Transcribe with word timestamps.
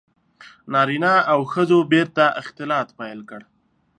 •نارینه 0.73 1.13
او 1.31 1.39
ښځو 1.51 1.77
بېرته 1.91 2.23
اختلاط 2.41 2.87
پیل 2.99 3.19
کړ. 3.29 3.41